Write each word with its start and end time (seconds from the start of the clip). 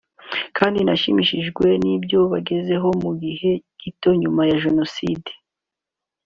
kandi 0.57 0.79
nashimishijwe 0.85 1.67
n’ibyo 1.83 2.19
bagezeho 2.31 2.87
mu 3.03 3.11
gihe 3.23 3.49
gito 3.81 4.09
nyuma 4.21 4.41
ya 4.49 4.57
Jenoside 4.63 5.31